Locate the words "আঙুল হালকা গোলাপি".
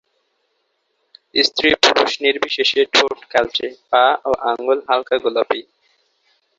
4.49-5.59